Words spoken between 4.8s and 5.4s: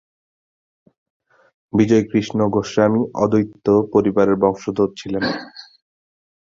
ছিলেন।